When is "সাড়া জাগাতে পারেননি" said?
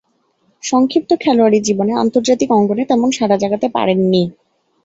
3.11-4.23